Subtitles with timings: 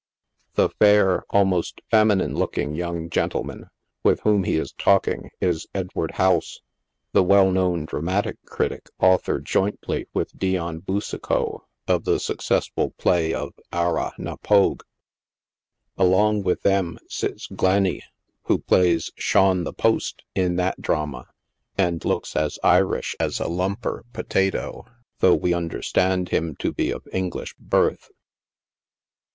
[0.55, 3.67] The fair, almost feminine looking young gen tleman,
[4.03, 6.61] with whom he is talking, is Edward House,
[7.11, 13.31] the well known dramatic critic, author, jointly with Dion Boucicauifc, of the success ful play
[13.31, 14.81] of" Arrah na Pogue."
[15.99, 18.01] Along with them sits Glenny,
[18.45, 21.27] who plays Shaun the Post in that drama,
[21.77, 24.83] and looks as Irish as a" lum per" potato,
[25.19, 28.09] though we understand him to be of English birth.